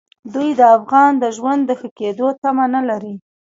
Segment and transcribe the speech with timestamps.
[0.33, 3.15] دوی د افغان د ژوند د ښه کېدو تمه نه لري.